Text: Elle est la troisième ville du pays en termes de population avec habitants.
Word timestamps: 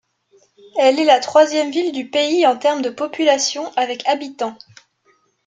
Elle 0.79 0.99
est 0.99 1.05
la 1.05 1.19
troisième 1.19 1.69
ville 1.69 1.91
du 1.91 2.09
pays 2.09 2.47
en 2.47 2.57
termes 2.57 2.81
de 2.81 2.89
population 2.89 3.71
avec 3.75 4.01
habitants. 4.07 4.57